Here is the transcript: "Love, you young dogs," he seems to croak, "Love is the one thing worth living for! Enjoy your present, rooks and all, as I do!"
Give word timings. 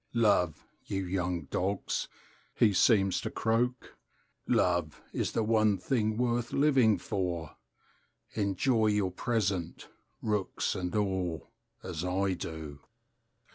"Love, 0.15 0.65
you 0.87 1.05
young 1.05 1.43
dogs," 1.51 2.07
he 2.55 2.73
seems 2.73 3.21
to 3.21 3.29
croak, 3.29 3.95
"Love 4.47 4.99
is 5.13 5.33
the 5.33 5.43
one 5.43 5.77
thing 5.77 6.17
worth 6.17 6.51
living 6.53 6.97
for! 6.97 7.55
Enjoy 8.33 8.87
your 8.87 9.11
present, 9.11 9.89
rooks 10.19 10.73
and 10.73 10.95
all, 10.95 11.51
as 11.83 12.03
I 12.03 12.33
do!" 12.33 12.79